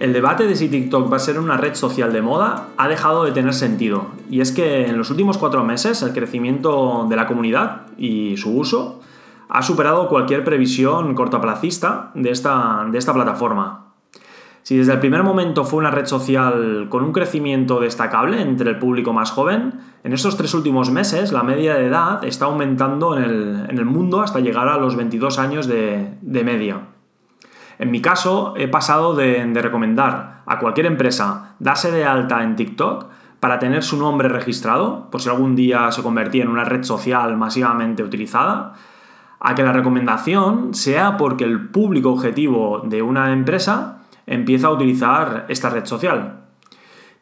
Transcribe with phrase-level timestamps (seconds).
[0.00, 3.24] El debate de si TikTok va a ser una red social de moda ha dejado
[3.24, 4.06] de tener sentido.
[4.30, 8.56] Y es que en los últimos cuatro meses el crecimiento de la comunidad y su
[8.56, 9.00] uso
[9.48, 13.88] ha superado cualquier previsión cortoplacista de esta, de esta plataforma.
[14.62, 18.78] Si desde el primer momento fue una red social con un crecimiento destacable entre el
[18.78, 23.24] público más joven, en estos tres últimos meses la media de edad está aumentando en
[23.70, 26.87] el, mundo hasta llegar a los 22 años de, media.
[27.78, 33.06] En mi caso, he pasado de, recomendar a cualquier empresa darse de alta en TikTok
[33.40, 37.36] para tener su nombre registrado, por si algún día se convertía en una red social
[37.36, 38.74] masivamente utilizada,
[39.40, 45.46] a que la recomendación sea porque el público objetivo de una empresa empieza a utilizar
[45.48, 46.40] esta red social.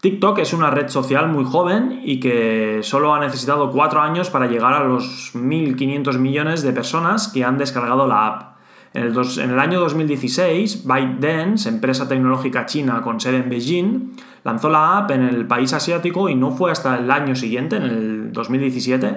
[0.00, 4.46] TikTok es una red social muy joven y que solo ha necesitado cuatro años para
[4.46, 8.55] llegar a los 1.500 millones de personas que han descargado la app.
[8.96, 15.10] En el, año 2016, ByteDance, empresa tecnológica china con sede en Beijing, lanzó la app
[15.10, 19.16] en el país asiático y no fue hasta el año siguiente, en el 2017,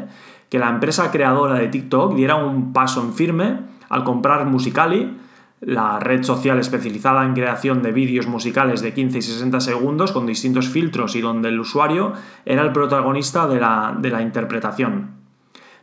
[0.50, 5.16] que la empresa creadora de TikTok diera un paso en firme al comprar Musicali,
[5.61, 10.25] la red social especializada en creación de vídeos musicales de 15 y 60 segundos con
[10.25, 12.11] distintos filtros y donde el usuario
[12.45, 15.19] era el protagonista de la interpretación.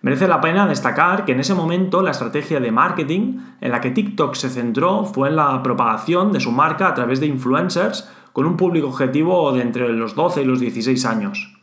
[0.03, 3.91] Merece la pena destacar que en ese momento la estrategia de marketing en la que
[3.91, 8.47] TikTok se centró fue en la propagación de su marca a través de influencers con
[8.47, 11.57] un público objetivo de entre los 12 y los 16 años.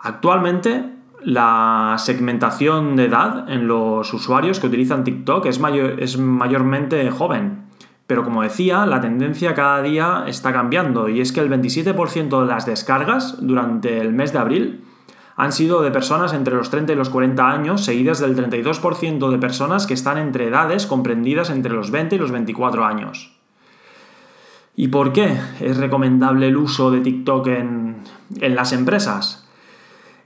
[0.00, 0.84] Actualmente,
[1.22, 7.64] la segmentación de edad en los usuarios que utilizan TikTok es, mayormente joven.
[8.06, 12.46] Pero como decía, la tendencia cada día está cambiando y es que el 27% de
[12.46, 14.84] las descargas durante el mes de abril
[15.36, 19.38] han sido de personas entre los 30 y los 40 años, seguidas del 32% de
[19.38, 23.34] personas que están entre edades comprendidas entre los 20 y los 24 años.
[24.76, 27.96] ¿Y por qué es recomendable el uso de TikTok en,
[28.40, 29.48] las empresas?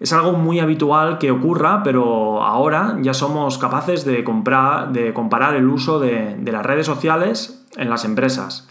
[0.01, 5.55] Es algo muy habitual que ocurra, pero ahora ya somos capaces de, comprar, de comparar
[5.55, 8.69] el uso de, las redes sociales en las empresas.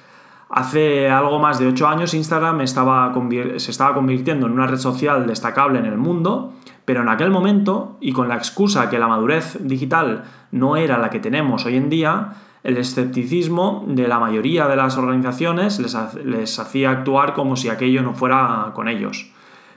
[0.49, 5.79] Hace algo más de 8 años Instagram se estaba convirtiendo en una red social destacable
[5.79, 6.53] en el mundo,
[6.85, 11.09] pero en aquel momento, y con la excusa que la madurez digital no era la
[11.09, 16.91] que tenemos hoy en día, el escepticismo de la mayoría de las organizaciones les, hacía
[16.91, 19.33] actuar como si aquello no fuera con ellos.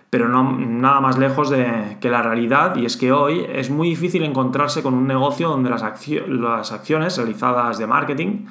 [0.08, 3.88] Pero no, nada más lejos de que la realidad, y es que hoy es muy
[3.88, 8.46] difícil encontrarse con un negocio donde las acciones realizadas de marketing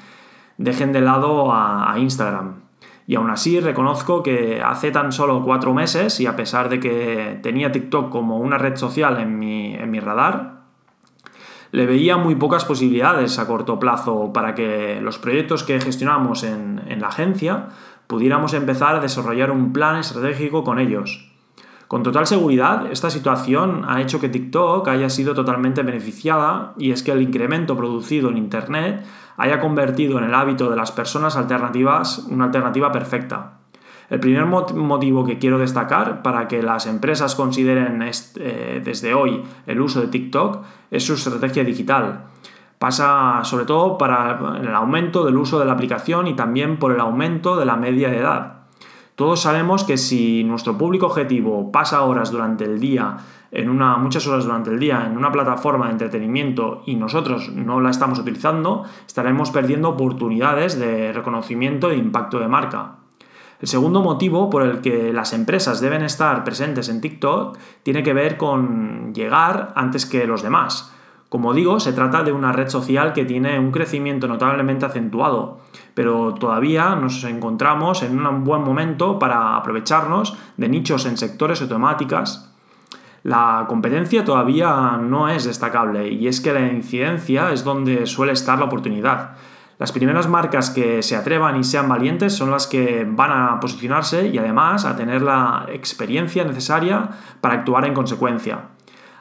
[0.59, 2.61] dejen de lado a, Instagram.
[3.07, 7.39] Y aún así reconozco que hace tan solo cuatro meses, y a pesar de que
[7.41, 10.59] tenía TikTok como una red social en mi, en mi radar,
[11.71, 16.81] le veía muy pocas posibilidades a corto plazo para que los proyectos que gestionamos en,
[16.87, 17.69] en la agencia
[18.07, 21.31] pudiéramos empezar a desarrollar un plan estratégico con ellos.
[21.89, 27.01] Con total seguridad, esta situación ha hecho que TikTok haya sido totalmente beneficiada y es
[27.01, 29.03] que el incremento producido en Internet
[29.37, 33.53] haya convertido en el hábito de las personas alternativas una alternativa perfecta.
[34.11, 39.81] El primer motivo que quiero destacar para que las empresas consideren eh, desde hoy el
[39.81, 42.25] uso de TikTok es su estrategia digital.
[42.77, 46.99] Pasa sobre todo para el aumento del uso de la aplicación y también por el
[46.99, 48.58] aumento de la media de edad.
[49.19, 53.17] Todos sabemos que si nuestro público objetivo pasa horas durante el día,
[53.51, 57.81] en una, muchas horas durante el día, en una plataforma de entretenimiento y nosotros no
[57.81, 62.95] la estamos utilizando, estaremos perdiendo oportunidades de reconocimiento e impacto de marca.
[63.59, 68.13] El segundo motivo por el que las empresas deben estar presentes en TikTok tiene que
[68.13, 70.95] ver con llegar antes que los demás.
[71.29, 75.59] Como digo, se trata de una red social que tiene un crecimiento notablemente acentuado,
[75.93, 82.51] pero todavía nos encontramos en un buen momento para aprovecharnos de nichos en sectores automáticas.
[83.21, 88.57] La competencia todavía no es destacable y es que la incidencia es donde suele estar
[88.57, 89.35] la oportunidad.
[89.77, 94.27] Las primeras marcas que se atrevan y sean valientes son las que van a posicionarse
[94.27, 97.09] y además a tener la experiencia necesaria
[97.39, 98.59] para actuar en consecuencia.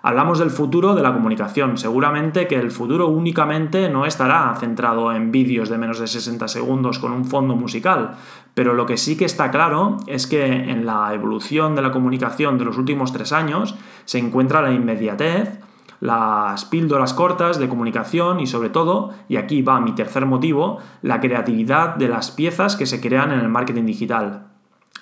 [0.03, 1.77] Hablamos del futuro de la comunicación.
[1.77, 6.99] Seguramente que el futuro únicamente no estará centrado en vídeos de menos de 60 segundos
[6.99, 8.17] con un fondo musical,
[8.55, 12.59] pero lo que sí que está claro es que en la evolución de la comunicación
[12.59, 13.75] de los últimos tres años
[14.05, 15.61] se encuentra la inmediatez,
[16.01, 21.21] las píldoras cortas de comunicación y sobre todo, y aquí va mi tercer motivo, la
[21.21, 24.47] creatividad de las piezas que se crean en el marketing digital.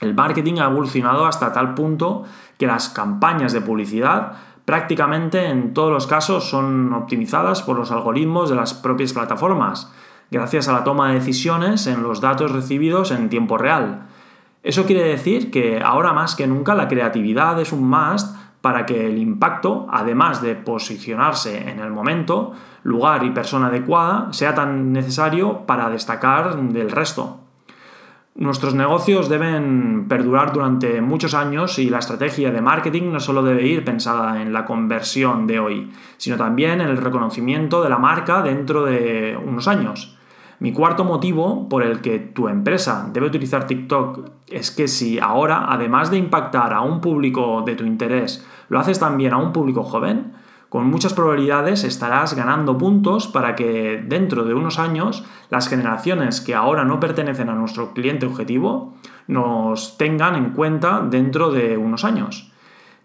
[0.00, 2.24] El marketing ha evolucionado hasta tal punto
[2.58, 4.32] que las campañas de publicidad
[4.66, 9.90] prácticamente en todos los casos son optimizadas por los algoritmos de las propias plataformas.
[10.28, 14.08] gracias a la toma de decisiones en los datos recibidos en tiempo real.
[14.64, 19.06] Eso quiere decir que ahora más que nunca la creatividad es un must para que
[19.06, 22.52] el impacto, además de posicionarse en el momento,
[22.82, 27.45] lugar y persona adecuada, sea tan necesario para destacar del resto.
[28.38, 33.66] Nuestros negocios deben perdurar durante muchos años y la estrategia de marketing no solo debe
[33.66, 38.42] ir pensada en la conversión de hoy, sino también en el reconocimiento de la marca
[38.42, 40.18] dentro de unos años.
[40.58, 45.72] Mi cuarto motivo por el que tu empresa debe utilizar TikTok es que si ahora,
[45.72, 49.82] además de impactar a un público de tu interés, lo haces también a un público
[49.82, 50.34] joven,
[50.76, 56.54] con muchas probabilidades estarás ganando puntos para que dentro de unos años las generaciones que
[56.54, 58.92] ahora no pertenecen a nuestro cliente objetivo
[59.26, 62.52] nos tengan en cuenta dentro de unos años.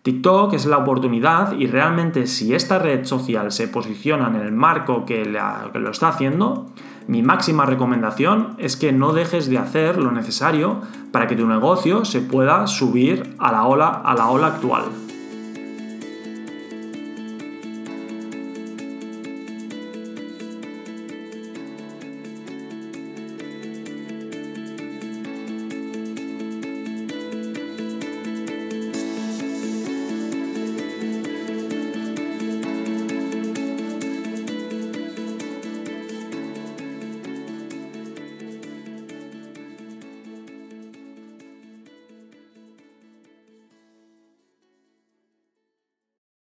[0.01, 5.05] TikTok es la oportunidad y realmente si esta red social se posiciona en el marco
[5.05, 6.65] que, lo está haciendo,
[7.07, 10.81] mi máxima recomendación es que no dejes de hacer lo necesario
[11.13, 15.10] para que tu negocio se pueda subir a la ola, a la ola actual.